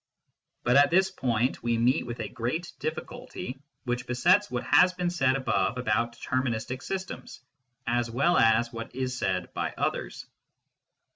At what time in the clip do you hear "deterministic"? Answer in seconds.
6.17-6.81